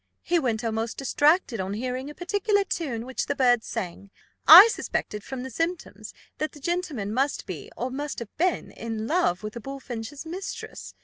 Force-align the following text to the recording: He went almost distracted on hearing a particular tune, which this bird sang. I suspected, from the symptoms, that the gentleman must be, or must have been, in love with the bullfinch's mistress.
He 0.23 0.39
went 0.39 0.63
almost 0.63 0.97
distracted 0.97 1.59
on 1.59 1.73
hearing 1.75 2.09
a 2.09 2.15
particular 2.15 2.63
tune, 2.63 3.05
which 3.05 3.27
this 3.27 3.37
bird 3.37 3.63
sang. 3.63 4.09
I 4.47 4.67
suspected, 4.69 5.23
from 5.23 5.43
the 5.43 5.51
symptoms, 5.51 6.11
that 6.39 6.53
the 6.53 6.59
gentleman 6.59 7.13
must 7.13 7.45
be, 7.45 7.71
or 7.77 7.91
must 7.91 8.17
have 8.17 8.35
been, 8.35 8.71
in 8.71 9.05
love 9.05 9.43
with 9.43 9.53
the 9.53 9.59
bullfinch's 9.61 10.25
mistress. 10.25 10.95